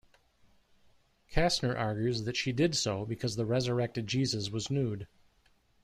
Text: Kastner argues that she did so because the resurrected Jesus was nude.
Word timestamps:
Kastner 1.31 1.77
argues 1.77 2.23
that 2.23 2.35
she 2.35 2.51
did 2.51 2.75
so 2.75 3.05
because 3.05 3.35
the 3.35 3.45
resurrected 3.45 4.07
Jesus 4.07 4.49
was 4.49 4.71
nude. 4.71 5.07